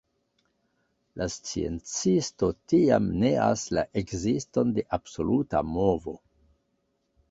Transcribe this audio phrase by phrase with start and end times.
[1.21, 6.21] La sciencisto tiam neas la ekziston de absoluta movo.